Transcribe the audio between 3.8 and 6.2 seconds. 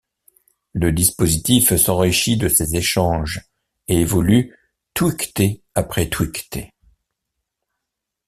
et évolue twictée après